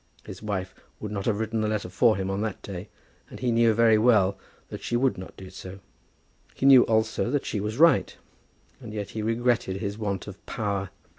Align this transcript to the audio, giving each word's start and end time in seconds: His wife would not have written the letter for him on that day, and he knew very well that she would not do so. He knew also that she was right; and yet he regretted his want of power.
His 0.23 0.41
wife 0.41 0.73
would 0.99 1.11
not 1.11 1.27
have 1.27 1.39
written 1.39 1.61
the 1.61 1.67
letter 1.67 1.87
for 1.89 2.15
him 2.15 2.31
on 2.31 2.41
that 2.41 2.63
day, 2.63 2.89
and 3.29 3.39
he 3.39 3.51
knew 3.51 3.71
very 3.75 3.99
well 3.99 4.35
that 4.69 4.81
she 4.81 4.97
would 4.97 5.15
not 5.15 5.37
do 5.37 5.51
so. 5.51 5.77
He 6.55 6.65
knew 6.65 6.81
also 6.87 7.29
that 7.29 7.45
she 7.45 7.59
was 7.59 7.77
right; 7.77 8.17
and 8.79 8.95
yet 8.95 9.11
he 9.11 9.21
regretted 9.21 9.75
his 9.77 9.99
want 9.99 10.25
of 10.25 10.43
power. 10.47 10.89